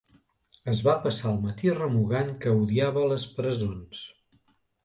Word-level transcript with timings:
Es 0.71 0.79
va 0.87 0.95
passar 1.03 1.33
el 1.33 1.37
camí 1.43 1.75
remugant 1.81 2.33
que 2.45 2.57
odiava 2.63 3.07
les 3.13 3.27
presons. 3.39 4.05